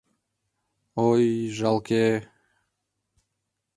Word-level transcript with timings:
Ой, 1.09 1.25
жалке... 1.57 2.03